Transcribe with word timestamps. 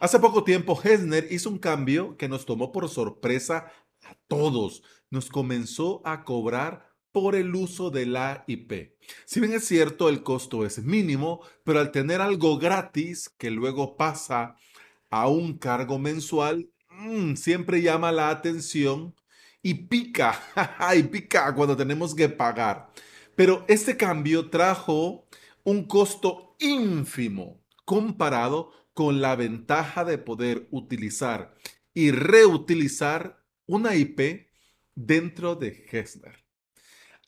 Hace 0.00 0.20
poco 0.20 0.44
tiempo, 0.44 0.80
Hesner 0.80 1.26
hizo 1.32 1.50
un 1.50 1.58
cambio 1.58 2.16
que 2.16 2.28
nos 2.28 2.46
tomó 2.46 2.70
por 2.70 2.88
sorpresa 2.88 3.72
a 4.04 4.14
todos. 4.28 4.84
Nos 5.10 5.28
comenzó 5.28 6.02
a 6.04 6.22
cobrar 6.22 6.94
por 7.10 7.34
el 7.34 7.52
uso 7.56 7.90
de 7.90 8.06
la 8.06 8.44
IP. 8.46 8.96
Si 9.24 9.40
bien 9.40 9.52
es 9.54 9.64
cierto, 9.64 10.08
el 10.08 10.22
costo 10.22 10.64
es 10.64 10.84
mínimo, 10.84 11.40
pero 11.64 11.80
al 11.80 11.90
tener 11.90 12.20
algo 12.20 12.58
gratis 12.58 13.28
que 13.28 13.50
luego 13.50 13.96
pasa 13.96 14.54
a 15.10 15.26
un 15.26 15.58
cargo 15.58 15.98
mensual, 15.98 16.70
mm, 16.90 17.34
siempre 17.34 17.82
llama 17.82 18.12
la 18.12 18.30
atención 18.30 19.16
y 19.62 19.74
pica, 19.74 20.40
y 20.96 21.02
pica 21.02 21.52
cuando 21.56 21.76
tenemos 21.76 22.14
que 22.14 22.28
pagar. 22.28 22.92
Pero 23.34 23.64
este 23.66 23.96
cambio 23.96 24.48
trajo 24.48 25.26
un 25.64 25.88
costo 25.88 26.54
ínfimo 26.60 27.60
comparado 27.84 28.70
con 28.98 29.20
la 29.20 29.36
ventaja 29.36 30.04
de 30.04 30.18
poder 30.18 30.66
utilizar 30.72 31.54
y 31.94 32.10
reutilizar 32.10 33.44
una 33.64 33.94
IP 33.94 34.48
dentro 34.96 35.54
de 35.54 35.86
Hessner. 35.88 36.44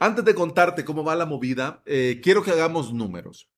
Antes 0.00 0.24
de 0.24 0.34
contarte 0.34 0.84
cómo 0.84 1.04
va 1.04 1.14
la 1.14 1.26
movida, 1.26 1.84
eh, 1.86 2.18
quiero 2.24 2.42
que 2.42 2.50
hagamos 2.50 2.92
números. 2.92 3.52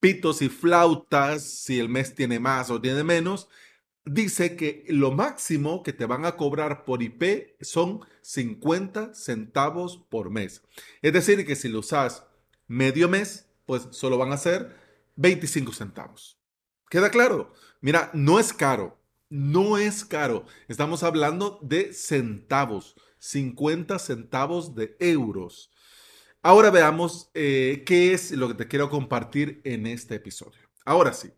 pitos 0.00 0.42
y 0.42 0.48
flautas, 0.48 1.42
si 1.42 1.78
el 1.78 1.88
mes 1.88 2.14
tiene 2.14 2.38
más 2.38 2.70
o 2.70 2.80
tiene 2.80 3.04
menos, 3.04 3.48
dice 4.08 4.56
que 4.56 4.84
lo 4.88 5.12
máximo 5.12 5.82
que 5.82 5.92
te 5.92 6.06
van 6.06 6.24
a 6.24 6.36
cobrar 6.36 6.84
por 6.84 7.02
IP 7.02 7.56
son 7.60 8.00
50 8.22 9.14
centavos 9.14 9.98
por 10.08 10.30
mes. 10.30 10.62
Es 11.02 11.12
decir, 11.12 11.46
que 11.46 11.56
si 11.56 11.68
lo 11.68 11.80
usas 11.80 12.24
medio 12.66 13.08
mes, 13.08 13.46
pues 13.66 13.88
solo 13.90 14.18
van 14.18 14.32
a 14.32 14.38
ser 14.38 14.76
25 15.16 15.72
centavos. 15.72 16.38
¿Queda 16.90 17.10
claro? 17.10 17.52
Mira, 17.80 18.10
no 18.14 18.38
es 18.38 18.52
caro, 18.52 18.98
no 19.28 19.78
es 19.78 20.04
caro. 20.04 20.46
Estamos 20.68 21.02
hablando 21.02 21.58
de 21.62 21.92
centavos, 21.92 22.96
50 23.18 23.98
centavos 23.98 24.74
de 24.74 24.96
euros. 25.00 25.70
Ahora 26.42 26.70
veamos 26.70 27.30
eh, 27.34 27.82
qué 27.84 28.14
es 28.14 28.30
lo 28.30 28.48
que 28.48 28.54
te 28.54 28.68
quiero 28.68 28.88
compartir 28.88 29.60
en 29.64 29.86
este 29.86 30.14
episodio. 30.14 30.60
Ahora 30.84 31.12
sí, 31.12 31.30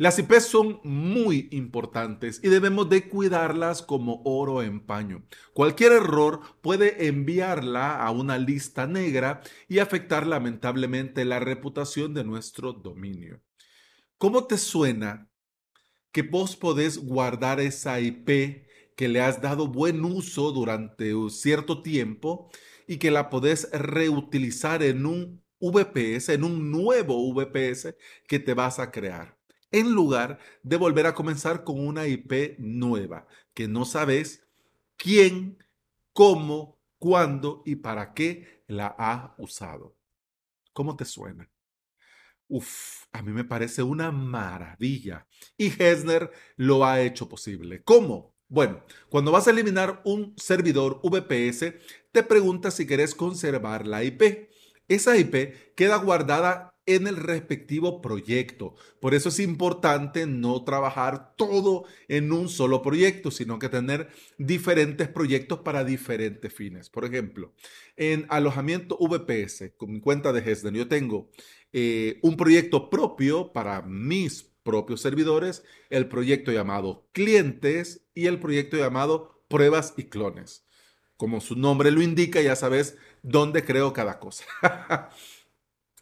las 0.00 0.18
IPs 0.18 0.46
son 0.46 0.80
muy 0.82 1.50
importantes 1.50 2.40
y 2.42 2.48
debemos 2.48 2.88
de 2.88 3.06
cuidarlas 3.06 3.82
como 3.82 4.22
oro 4.24 4.62
en 4.62 4.80
paño. 4.80 5.26
Cualquier 5.52 5.92
error 5.92 6.40
puede 6.62 7.06
enviarla 7.08 8.02
a 8.02 8.10
una 8.10 8.38
lista 8.38 8.86
negra 8.86 9.42
y 9.68 9.78
afectar 9.78 10.26
lamentablemente 10.26 11.26
la 11.26 11.38
reputación 11.38 12.14
de 12.14 12.24
nuestro 12.24 12.72
dominio. 12.72 13.42
¿Cómo 14.16 14.46
te 14.46 14.56
suena 14.56 15.28
que 16.12 16.22
vos 16.22 16.56
podés 16.56 16.96
guardar 16.96 17.60
esa 17.60 18.00
IP 18.00 18.64
que 18.96 19.08
le 19.08 19.20
has 19.20 19.42
dado 19.42 19.66
buen 19.66 20.02
uso 20.02 20.50
durante 20.52 21.14
un 21.14 21.30
cierto 21.30 21.82
tiempo 21.82 22.50
y 22.86 22.96
que 22.96 23.10
la 23.10 23.28
podés 23.28 23.70
reutilizar 23.70 24.82
en 24.82 25.04
un 25.04 25.44
VPS, 25.60 26.30
en 26.30 26.44
un 26.44 26.70
nuevo 26.70 27.34
VPS 27.34 27.96
que 28.26 28.38
te 28.38 28.54
vas 28.54 28.78
a 28.78 28.90
crear? 28.90 29.39
En 29.70 29.92
lugar 29.92 30.38
de 30.62 30.76
volver 30.76 31.06
a 31.06 31.14
comenzar 31.14 31.64
con 31.64 31.86
una 31.86 32.06
IP 32.06 32.56
nueva, 32.58 33.26
que 33.54 33.68
no 33.68 33.84
sabes 33.84 34.46
quién, 34.96 35.58
cómo, 36.12 36.80
cuándo 36.98 37.62
y 37.64 37.76
para 37.76 38.12
qué 38.14 38.64
la 38.66 38.94
ha 38.98 39.34
usado. 39.38 39.96
¿Cómo 40.72 40.96
te 40.96 41.04
suena? 41.04 41.50
Uf, 42.48 43.04
a 43.12 43.22
mí 43.22 43.32
me 43.32 43.44
parece 43.44 43.82
una 43.82 44.10
maravilla. 44.10 45.26
Y 45.56 45.68
Hesner 45.82 46.30
lo 46.56 46.84
ha 46.84 47.00
hecho 47.00 47.28
posible. 47.28 47.82
¿Cómo? 47.84 48.34
Bueno, 48.48 48.82
cuando 49.08 49.30
vas 49.30 49.46
a 49.46 49.52
eliminar 49.52 50.02
un 50.04 50.34
servidor 50.36 51.00
VPS, 51.04 51.74
te 52.10 52.22
preguntas 52.24 52.74
si 52.74 52.86
quieres 52.86 53.14
conservar 53.14 53.86
la 53.86 54.02
IP. 54.02 54.50
Esa 54.88 55.16
IP 55.16 55.74
queda 55.76 55.96
guardada 55.96 56.69
en 56.86 57.06
el 57.06 57.16
respectivo 57.16 58.00
proyecto. 58.00 58.74
Por 59.00 59.14
eso 59.14 59.28
es 59.28 59.38
importante 59.40 60.26
no 60.26 60.64
trabajar 60.64 61.34
todo 61.36 61.84
en 62.08 62.32
un 62.32 62.48
solo 62.48 62.82
proyecto, 62.82 63.30
sino 63.30 63.58
que 63.58 63.68
tener 63.68 64.08
diferentes 64.38 65.08
proyectos 65.08 65.60
para 65.60 65.84
diferentes 65.84 66.52
fines. 66.52 66.90
Por 66.90 67.04
ejemplo, 67.04 67.52
en 67.96 68.26
alojamiento 68.28 68.96
VPS, 68.98 69.72
con 69.76 69.92
mi 69.92 70.00
cuenta 70.00 70.32
de 70.32 70.40
Hesden, 70.40 70.74
yo 70.74 70.88
tengo 70.88 71.30
eh, 71.72 72.18
un 72.22 72.36
proyecto 72.36 72.90
propio 72.90 73.52
para 73.52 73.82
mis 73.82 74.50
propios 74.62 75.00
servidores, 75.00 75.64
el 75.88 76.08
proyecto 76.08 76.52
llamado 76.52 77.08
clientes 77.12 78.04
y 78.14 78.26
el 78.26 78.38
proyecto 78.38 78.76
llamado 78.76 79.42
pruebas 79.48 79.94
y 79.96 80.04
clones. 80.04 80.66
Como 81.16 81.40
su 81.40 81.56
nombre 81.56 81.90
lo 81.90 82.02
indica, 82.02 82.40
ya 82.40 82.56
sabes 82.56 82.96
dónde 83.22 83.64
creo 83.64 83.92
cada 83.92 84.18
cosa. 84.18 84.44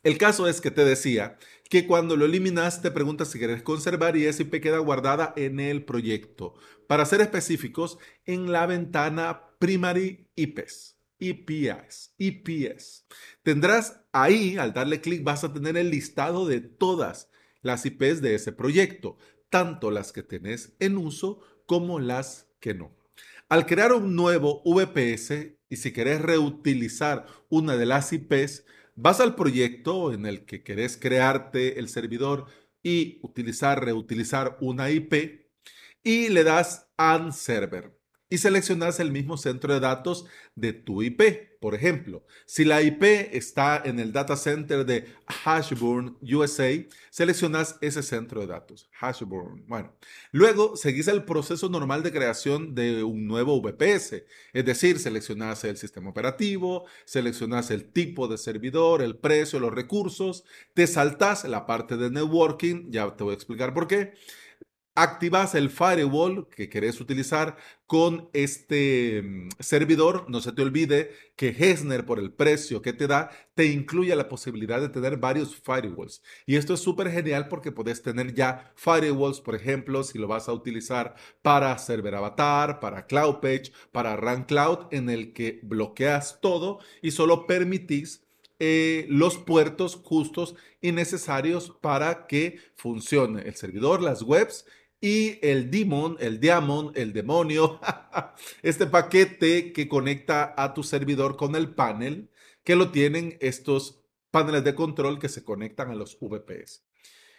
El 0.08 0.16
caso 0.16 0.48
es 0.48 0.62
que 0.62 0.70
te 0.70 0.86
decía 0.86 1.36
que 1.68 1.86
cuando 1.86 2.16
lo 2.16 2.24
eliminas 2.24 2.80
te 2.80 2.90
preguntas 2.90 3.28
si 3.28 3.38
quieres 3.38 3.62
conservar 3.62 4.16
y 4.16 4.24
esa 4.24 4.40
IP 4.40 4.62
queda 4.62 4.78
guardada 4.78 5.34
en 5.36 5.60
el 5.60 5.84
proyecto. 5.84 6.54
Para 6.86 7.04
ser 7.04 7.20
específicos, 7.20 7.98
en 8.24 8.50
la 8.50 8.64
ventana 8.64 9.50
Primary 9.58 10.30
IPs. 10.34 10.96
IPS, 11.18 12.14
IPS. 12.16 13.06
Tendrás 13.42 14.00
ahí, 14.10 14.56
al 14.56 14.72
darle 14.72 15.02
clic, 15.02 15.22
vas 15.22 15.44
a 15.44 15.52
tener 15.52 15.76
el 15.76 15.90
listado 15.90 16.46
de 16.46 16.62
todas 16.62 17.28
las 17.60 17.84
IPs 17.84 18.22
de 18.22 18.34
ese 18.34 18.52
proyecto, 18.52 19.18
tanto 19.50 19.90
las 19.90 20.12
que 20.12 20.22
tenés 20.22 20.74
en 20.78 20.96
uso 20.96 21.40
como 21.66 22.00
las 22.00 22.48
que 22.60 22.72
no. 22.72 22.96
Al 23.50 23.66
crear 23.66 23.92
un 23.92 24.16
nuevo 24.16 24.62
VPS 24.64 25.58
y 25.68 25.76
si 25.76 25.92
querés 25.92 26.22
reutilizar 26.22 27.26
una 27.50 27.76
de 27.76 27.84
las 27.84 28.10
IPs, 28.14 28.64
Vas 29.00 29.20
al 29.20 29.36
proyecto 29.36 30.12
en 30.12 30.26
el 30.26 30.44
que 30.44 30.64
querés 30.64 30.96
crearte 30.96 31.78
el 31.78 31.88
servidor 31.88 32.46
y 32.82 33.20
utilizar, 33.22 33.84
reutilizar 33.84 34.58
una 34.60 34.90
IP 34.90 35.46
y 36.02 36.30
le 36.30 36.42
das 36.42 36.90
Add 36.96 37.30
Server 37.30 37.96
y 38.30 38.38
seleccionas 38.38 39.00
el 39.00 39.10
mismo 39.10 39.36
centro 39.36 39.72
de 39.72 39.80
datos 39.80 40.26
de 40.54 40.72
tu 40.72 41.02
IP. 41.02 41.58
Por 41.60 41.74
ejemplo, 41.74 42.24
si 42.46 42.64
la 42.64 42.82
IP 42.82 43.02
está 43.32 43.82
en 43.84 43.98
el 43.98 44.12
data 44.12 44.36
center 44.36 44.86
de 44.86 45.06
Hashburn, 45.26 46.16
USA, 46.22 46.70
seleccionas 47.10 47.76
ese 47.80 48.02
centro 48.02 48.40
de 48.40 48.46
datos, 48.46 48.88
Hashburn. 48.92 49.64
Bueno, 49.66 49.92
luego 50.30 50.76
seguís 50.76 51.08
el 51.08 51.24
proceso 51.24 51.68
normal 51.68 52.04
de 52.04 52.12
creación 52.12 52.76
de 52.76 53.02
un 53.02 53.26
nuevo 53.26 53.60
VPS, 53.60 54.22
es 54.52 54.64
decir, 54.64 55.00
seleccionas 55.00 55.64
el 55.64 55.76
sistema 55.76 56.10
operativo, 56.10 56.86
seleccionas 57.04 57.72
el 57.72 57.90
tipo 57.90 58.28
de 58.28 58.38
servidor, 58.38 59.02
el 59.02 59.16
precio, 59.16 59.58
los 59.58 59.74
recursos, 59.74 60.44
te 60.74 60.86
saltas 60.86 61.42
la 61.44 61.66
parte 61.66 61.96
de 61.96 62.10
networking, 62.10 62.90
ya 62.90 63.16
te 63.16 63.24
voy 63.24 63.32
a 63.32 63.34
explicar 63.34 63.74
por 63.74 63.88
qué 63.88 64.14
activas 65.02 65.54
el 65.54 65.70
firewall 65.70 66.48
que 66.48 66.68
querés 66.68 67.00
utilizar 67.00 67.56
con 67.86 68.28
este 68.32 69.22
mm, 69.22 69.48
servidor. 69.60 70.26
No 70.28 70.40
se 70.40 70.52
te 70.52 70.62
olvide 70.62 71.12
que 71.36 71.48
Hesner, 71.48 72.04
por 72.04 72.18
el 72.18 72.32
precio 72.32 72.82
que 72.82 72.92
te 72.92 73.06
da, 73.06 73.30
te 73.54 73.66
incluye 73.66 74.14
la 74.16 74.28
posibilidad 74.28 74.80
de 74.80 74.88
tener 74.88 75.16
varios 75.16 75.56
firewalls. 75.56 76.22
Y 76.46 76.56
esto 76.56 76.74
es 76.74 76.80
súper 76.80 77.10
genial 77.10 77.48
porque 77.48 77.72
puedes 77.72 78.02
tener 78.02 78.34
ya 78.34 78.72
firewalls, 78.76 79.40
por 79.40 79.54
ejemplo, 79.54 80.02
si 80.02 80.18
lo 80.18 80.26
vas 80.26 80.48
a 80.48 80.52
utilizar 80.52 81.14
para 81.42 81.78
Server 81.78 82.16
Avatar, 82.16 82.80
para 82.80 83.06
Cloud 83.06 83.36
Page, 83.36 83.72
para 83.92 84.16
Run 84.16 84.44
Cloud, 84.44 84.86
en 84.90 85.10
el 85.10 85.32
que 85.32 85.60
bloqueas 85.62 86.40
todo 86.40 86.80
y 87.02 87.12
solo 87.12 87.46
permitís 87.46 88.24
eh, 88.60 89.06
los 89.08 89.38
puertos 89.38 89.94
justos 89.94 90.56
y 90.80 90.90
necesarios 90.90 91.70
para 91.80 92.26
que 92.26 92.58
funcione 92.74 93.42
el 93.42 93.54
servidor, 93.54 94.02
las 94.02 94.22
webs 94.22 94.66
y 95.00 95.38
el 95.46 95.70
Demon, 95.70 96.16
el 96.20 96.40
Diamond, 96.40 96.96
el 96.96 97.12
demonio, 97.12 97.80
este 98.62 98.86
paquete 98.86 99.72
que 99.72 99.88
conecta 99.88 100.54
a 100.56 100.74
tu 100.74 100.82
servidor 100.82 101.36
con 101.36 101.54
el 101.54 101.74
panel 101.74 102.30
que 102.64 102.76
lo 102.76 102.90
tienen 102.90 103.36
estos 103.40 104.02
paneles 104.30 104.64
de 104.64 104.74
control 104.74 105.18
que 105.18 105.28
se 105.28 105.44
conectan 105.44 105.90
a 105.90 105.94
los 105.94 106.18
VPS. 106.20 106.84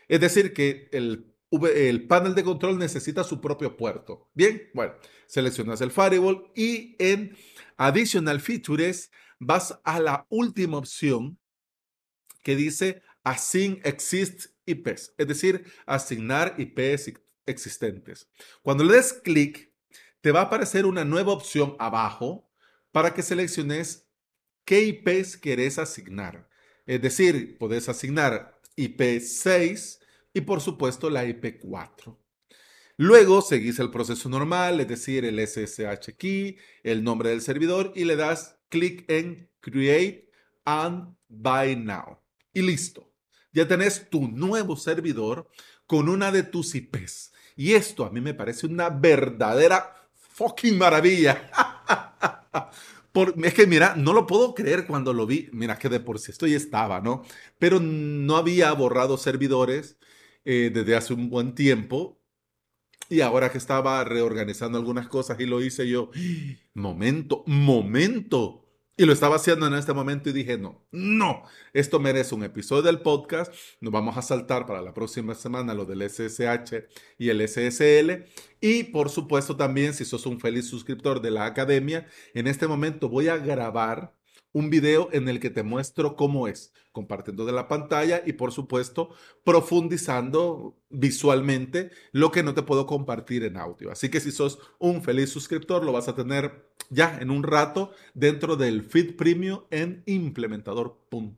Es 0.08 0.20
decir, 0.20 0.54
que 0.54 0.90
el, 0.92 1.34
el 1.52 2.08
panel 2.08 2.34
de 2.34 2.44
control 2.44 2.80
necesita 2.80 3.24
su 3.24 3.40
propio 3.40 3.78
puerto. 3.78 4.30
Bien, 4.34 4.70
bueno, 4.74 4.94
seleccionas 5.28 5.82
el 5.82 5.92
firewall 5.92 6.52
y 6.56 6.96
en 6.98 7.38
Additional 7.78 8.40
Features 8.42 9.12
vas 9.40 9.80
a 9.84 10.00
la 10.00 10.26
última 10.30 10.78
opción 10.78 11.38
que 12.44 12.56
dice 12.56 13.04
Assign 13.24 13.82
Exist 13.84 14.48
IPs, 14.66 15.14
es 15.18 15.28
decir, 15.28 15.66
asignar 15.86 16.56
IPs 16.58 17.14
existentes. 17.50 18.30
Cuando 18.62 18.84
le 18.84 18.96
des 18.96 19.14
clic, 19.14 19.74
te 20.22 20.32
va 20.32 20.42
a 20.42 20.44
aparecer 20.44 20.86
una 20.86 21.06
nueva 21.06 21.34
opción 21.34 21.76
abajo 21.80 22.50
para 22.92 23.14
que 23.14 23.22
selecciones 23.22 24.10
qué 24.66 24.82
IPs 24.82 25.38
querés 25.38 25.80
asignar. 25.80 26.50
Es 26.86 27.02
decir, 27.02 27.58
puedes 27.58 27.90
asignar 27.90 28.60
IP6 28.76 30.00
y 30.34 30.42
por 30.42 30.62
supuesto 30.62 31.10
la 31.10 31.26
IP4. 31.26 32.18
Luego 32.98 33.42
seguís 33.42 33.80
el 33.80 33.92
proceso 33.92 34.28
normal, 34.28 34.82
es 34.82 34.88
decir, 34.88 35.24
el 35.24 35.40
SSH 35.40 36.18
key, 36.18 36.58
el 36.84 37.04
nombre 37.04 37.30
del 37.30 37.42
servidor 37.42 37.94
y 37.96 38.04
le 38.04 38.18
das 38.18 38.60
clic 38.68 39.10
en 39.10 39.50
Create 39.62 40.30
and 40.66 41.16
Buy 41.30 41.78
Now. 41.78 42.20
Y 42.54 42.62
listo. 42.62 43.14
Ya 43.54 43.68
tenés 43.68 44.10
tu 44.10 44.28
nuevo 44.28 44.76
servidor 44.76 45.50
con 45.86 46.10
una 46.10 46.32
de 46.32 46.44
tus 46.44 46.76
IPs. 46.76 47.32
Y 47.60 47.74
esto 47.74 48.06
a 48.06 48.10
mí 48.10 48.22
me 48.22 48.34
parece 48.34 48.68
una 48.68 48.90
verdadera 48.90 49.94
fucking 50.14 50.78
maravilla. 50.78 51.52
Por, 53.12 53.36
es 53.44 53.54
que 53.54 53.68
mira, 53.68 53.96
no 53.98 54.14
lo 54.14 54.26
puedo 54.26 54.56
creer 54.56 54.88
cuando 54.88 55.12
lo 55.12 55.26
vi. 55.26 55.50
Mira 55.52 55.78
que 55.78 55.90
de 55.90 56.00
por 56.00 56.20
sí 56.20 56.32
esto 56.32 56.48
ya 56.48 56.56
estaba, 56.56 57.02
¿no? 57.02 57.26
Pero 57.58 57.82
no 57.82 58.38
había 58.38 58.72
borrado 58.72 59.18
servidores 59.18 59.98
eh, 60.46 60.72
desde 60.74 60.96
hace 60.96 61.14
un 61.14 61.30
buen 61.30 61.54
tiempo. 61.54 62.22
Y 63.10 63.20
ahora 63.20 63.52
que 63.52 63.58
estaba 63.58 64.06
reorganizando 64.06 64.78
algunas 64.78 65.10
cosas 65.10 65.38
y 65.42 65.46
lo 65.46 65.62
hice 65.62 65.86
yo, 65.86 66.12
momento, 66.74 67.44
momento. 67.46 68.69
Y 69.00 69.06
lo 69.06 69.14
estaba 69.14 69.38
haciendo 69.38 69.66
en 69.66 69.76
este 69.76 69.94
momento 69.94 70.30
y 70.30 70.34
dije, 70.34 70.58
no, 70.58 70.86
no, 70.92 71.44
esto 71.72 72.02
merece 72.02 72.36
un 72.36 72.44
episodio 72.44 72.82
del 72.82 73.00
podcast. 73.00 73.54
Nos 73.80 73.94
vamos 73.94 74.18
a 74.18 74.22
saltar 74.22 74.66
para 74.66 74.82
la 74.82 74.94
próxima 74.94 75.36
semana 75.36 75.74
lo 75.74 75.86
del 75.86 76.02
SSH 76.02 76.84
y 77.18 77.30
el 77.30 77.48
SSL. 77.48 78.26
Y 78.60 78.84
por 78.84 79.10
supuesto 79.10 79.56
también, 79.56 79.94
si 79.94 80.04
sos 80.04 80.26
un 80.26 80.42
feliz 80.42 80.68
suscriptor 80.68 81.22
de 81.22 81.32
la 81.32 81.46
academia, 81.46 82.08
en 82.34 82.48
este 82.48 82.68
momento 82.68 83.08
voy 83.08 83.30
a 83.30 83.38
grabar 83.38 84.18
un 84.52 84.70
video 84.70 85.08
en 85.14 85.30
el 85.30 85.40
que 85.40 85.50
te 85.50 85.64
muestro 85.64 86.18
cómo 86.18 86.50
es, 86.50 86.74
compartiendo 86.92 87.46
de 87.46 87.54
la 87.54 87.70
pantalla 87.70 88.22
y 88.26 88.34
por 88.34 88.52
supuesto 88.52 89.12
profundizando 89.46 90.78
visualmente 90.90 91.92
lo 92.12 92.32
que 92.32 92.44
no 92.44 92.54
te 92.54 92.64
puedo 92.64 92.86
compartir 92.86 93.46
en 93.46 93.56
audio. 93.56 93.92
Así 93.92 94.10
que 94.10 94.20
si 94.20 94.34
sos 94.34 94.60
un 94.78 95.02
feliz 95.04 95.30
suscriptor, 95.30 95.86
lo 95.86 95.94
vas 95.94 96.10
a 96.10 96.16
tener 96.16 96.69
ya 96.90 97.18
en 97.20 97.32
un 97.32 97.44
rato 97.44 97.92
dentro 98.14 98.56
del 98.56 98.84
feed 98.84 99.16
premium 99.16 99.62
en 99.72 100.04
implementador.com. 100.06 101.36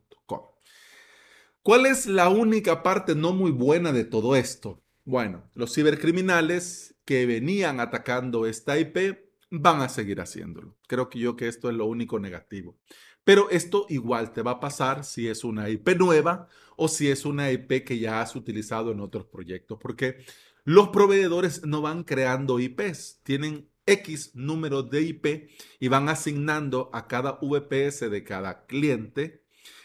¿Cuál 1.62 1.86
es 1.86 2.06
la 2.06 2.28
única 2.28 2.82
parte 2.82 3.14
no 3.14 3.32
muy 3.32 3.52
buena 3.52 3.92
de 3.92 4.04
todo 4.04 4.34
esto? 4.34 4.82
Bueno, 5.04 5.48
los 5.54 5.72
cibercriminales 5.74 6.96
que 7.04 7.26
venían 7.26 7.78
atacando 7.78 8.46
esta 8.46 8.78
IP 8.78 9.18
van 9.50 9.80
a 9.80 9.88
seguir 9.88 10.20
haciéndolo. 10.20 10.76
Creo 10.88 11.08
que 11.08 11.18
yo 11.18 11.36
que 11.36 11.46
esto 11.46 11.70
es 11.70 11.76
lo 11.76 11.86
único 11.86 12.18
negativo. 12.18 12.76
Pero 13.24 13.48
esto 13.50 13.86
igual 13.88 14.32
te 14.32 14.42
va 14.42 14.52
a 14.52 14.60
pasar 14.60 15.04
si 15.04 15.28
es 15.28 15.44
una 15.44 15.68
IP 15.68 15.96
nueva 15.96 16.48
o 16.76 16.88
si 16.88 17.08
es 17.08 17.24
una 17.24 17.52
IP 17.52 17.84
que 17.84 17.98
ya 17.98 18.20
has 18.20 18.34
utilizado 18.34 18.90
en 18.90 19.00
otros 19.00 19.26
proyectos, 19.26 19.78
porque 19.80 20.24
los 20.64 20.88
proveedores 20.88 21.64
no 21.64 21.80
van 21.80 22.02
creando 22.02 22.58
IPs, 22.58 23.20
tienen 23.22 23.68
X 23.86 24.32
número 24.34 24.82
de 24.82 25.02
IP 25.02 25.50
y 25.80 25.88
van 25.88 26.08
asignando 26.08 26.90
a 26.92 27.08
cada 27.08 27.38
VPS 27.40 28.10
de 28.10 28.24
cada 28.24 28.66
cliente 28.66 29.42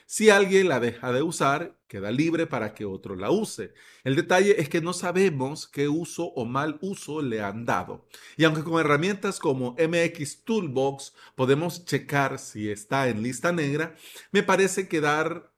si 0.09 0.29
alguien 0.29 0.69
la 0.69 0.79
deja 0.79 1.11
de 1.11 1.21
usar, 1.21 1.77
queda 1.89 2.11
libre 2.11 2.47
para 2.47 2.73
que 2.73 2.85
otro 2.85 3.17
la 3.17 3.29
use. 3.29 3.73
El 4.05 4.15
detalle 4.15 4.61
es 4.61 4.69
que 4.69 4.79
no 4.79 4.93
sabemos 4.93 5.67
qué 5.67 5.89
uso 5.89 6.27
o 6.27 6.45
mal 6.45 6.77
uso 6.79 7.21
le 7.21 7.41
han 7.41 7.65
dado. 7.65 8.07
Y 8.37 8.45
aunque 8.45 8.63
con 8.63 8.79
herramientas 8.79 9.37
como 9.37 9.75
MX 9.77 10.45
Toolbox 10.45 11.13
podemos 11.35 11.83
checar 11.83 12.39
si 12.39 12.71
está 12.71 13.09
en 13.09 13.21
lista 13.21 13.51
negra, 13.51 13.97
me 14.31 14.43
parece 14.43 14.87
quedar 14.87 15.51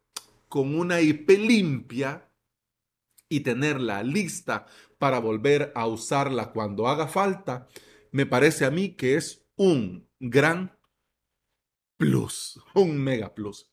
con 0.47 0.75
una 0.75 0.99
IP 0.99 1.29
limpia 1.29 2.27
y 3.29 3.41
tenerla 3.41 4.01
lista 4.01 4.65
para 4.97 5.19
volver 5.19 5.71
a 5.75 5.85
usarla 5.85 6.49
cuando 6.49 6.87
haga 6.87 7.07
falta, 7.07 7.67
me 8.11 8.25
parece 8.25 8.65
a 8.65 8.71
mí 8.71 8.95
que 8.95 9.15
es 9.15 9.45
un 9.55 10.07
gran 10.19 10.77
plus, 11.97 12.59
un 12.73 12.97
mega 12.97 13.33
plus. 13.33 13.69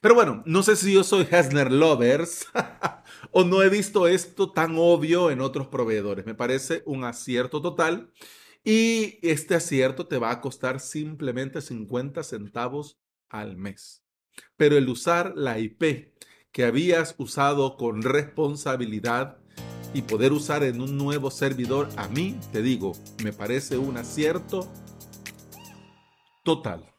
Pero 0.00 0.14
bueno, 0.14 0.42
no 0.46 0.62
sé 0.62 0.76
si 0.76 0.94
yo 0.94 1.04
soy 1.04 1.26
Hasner 1.30 1.70
Lovers 1.70 2.46
o 3.32 3.44
no 3.44 3.62
he 3.62 3.68
visto 3.68 4.06
esto 4.06 4.50
tan 4.50 4.76
obvio 4.78 5.30
en 5.30 5.40
otros 5.40 5.68
proveedores. 5.68 6.24
Me 6.24 6.34
parece 6.34 6.82
un 6.86 7.04
acierto 7.04 7.60
total 7.60 8.10
y 8.64 9.18
este 9.22 9.54
acierto 9.54 10.06
te 10.06 10.18
va 10.18 10.30
a 10.30 10.40
costar 10.40 10.80
simplemente 10.80 11.60
50 11.60 12.22
centavos 12.22 12.98
al 13.28 13.56
mes. 13.56 14.02
Pero 14.56 14.76
el 14.76 14.88
usar 14.88 15.34
la 15.36 15.58
IP 15.58 16.14
que 16.52 16.64
habías 16.64 17.14
usado 17.18 17.76
con 17.76 18.02
responsabilidad 18.02 19.38
y 19.94 20.02
poder 20.02 20.32
usar 20.32 20.62
en 20.62 20.80
un 20.80 20.96
nuevo 20.96 21.30
servidor, 21.30 21.88
a 21.96 22.08
mí, 22.08 22.38
te 22.52 22.62
digo, 22.62 22.92
me 23.22 23.32
parece 23.32 23.78
un 23.78 23.96
acierto 23.96 24.68
total. 26.42 26.90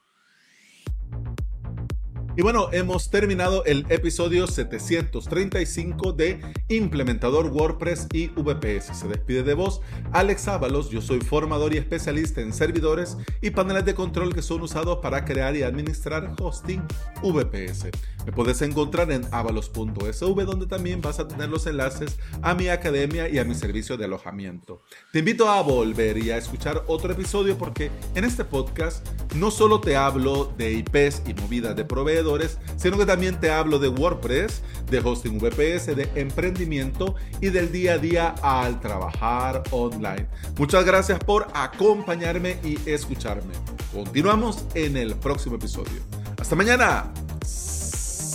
Y 2.34 2.40
bueno, 2.40 2.70
hemos 2.72 3.10
terminado 3.10 3.62
el 3.66 3.84
episodio 3.90 4.46
735 4.46 6.14
de 6.14 6.40
Implementador 6.68 7.48
WordPress 7.48 8.08
y 8.10 8.28
VPS. 8.28 8.96
Se 8.96 9.06
despide 9.06 9.42
de 9.42 9.52
vos 9.52 9.82
Alex 10.12 10.48
Ábalos. 10.48 10.88
Yo 10.88 11.02
soy 11.02 11.20
formador 11.20 11.74
y 11.74 11.76
especialista 11.76 12.40
en 12.40 12.54
servidores 12.54 13.18
y 13.42 13.50
paneles 13.50 13.84
de 13.84 13.94
control 13.94 14.34
que 14.34 14.40
son 14.40 14.62
usados 14.62 15.00
para 15.02 15.26
crear 15.26 15.54
y 15.56 15.62
administrar 15.62 16.34
hosting 16.40 16.82
VPS. 17.22 17.90
Me 18.26 18.32
puedes 18.32 18.62
encontrar 18.62 19.10
en 19.10 19.26
avalos.sv 19.32 20.44
donde 20.44 20.66
también 20.66 21.00
vas 21.00 21.18
a 21.18 21.26
tener 21.26 21.48
los 21.48 21.66
enlaces 21.66 22.18
a 22.40 22.54
mi 22.54 22.68
academia 22.68 23.28
y 23.28 23.38
a 23.38 23.44
mi 23.44 23.54
servicio 23.54 23.96
de 23.96 24.04
alojamiento. 24.04 24.82
Te 25.12 25.20
invito 25.20 25.48
a 25.48 25.62
volver 25.62 26.18
y 26.18 26.30
a 26.30 26.36
escuchar 26.36 26.84
otro 26.86 27.12
episodio 27.12 27.58
porque 27.58 27.90
en 28.14 28.24
este 28.24 28.44
podcast 28.44 29.06
no 29.34 29.50
solo 29.50 29.80
te 29.80 29.96
hablo 29.96 30.52
de 30.56 30.72
IPs 30.72 31.22
y 31.26 31.34
movidas 31.34 31.76
de 31.76 31.84
proveedores, 31.84 32.58
sino 32.76 32.98
que 32.98 33.06
también 33.06 33.40
te 33.40 33.50
hablo 33.50 33.78
de 33.78 33.88
WordPress, 33.88 34.62
de 34.90 34.98
hosting 34.98 35.38
VPS, 35.38 35.96
de 35.96 36.08
emprendimiento 36.14 37.14
y 37.40 37.48
del 37.48 37.72
día 37.72 37.94
a 37.94 37.98
día 37.98 38.34
al 38.42 38.80
trabajar 38.80 39.62
online. 39.70 40.28
Muchas 40.58 40.84
gracias 40.84 41.18
por 41.18 41.48
acompañarme 41.54 42.58
y 42.62 42.78
escucarme. 42.88 43.52
Continuamos 43.92 44.64
en 44.74 44.96
el 44.96 45.14
próximo 45.16 45.56
episodio. 45.56 46.00
Hasta 46.38 46.56
mañana. 46.56 47.21